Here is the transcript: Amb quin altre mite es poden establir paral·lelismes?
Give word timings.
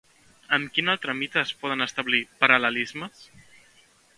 Amb 0.55 0.71
quin 0.77 0.89
altre 0.93 1.15
mite 1.19 1.41
es 1.43 1.51
poden 1.65 1.87
establir 1.87 2.23
paral·lelismes? 2.41 3.25